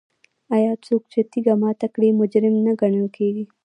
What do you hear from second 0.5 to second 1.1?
آیا څوک